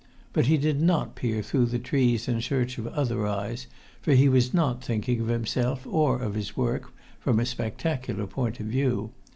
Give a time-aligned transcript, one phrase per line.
[0.33, 3.67] But he did not peer through the trees in search of other eyes,
[4.01, 8.59] for he was not thinking of himself or of his work from a spectacular point
[8.59, 9.11] of view.